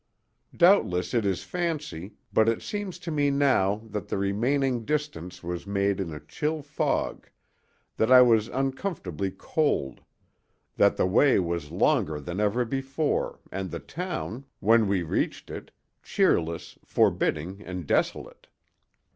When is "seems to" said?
2.63-3.11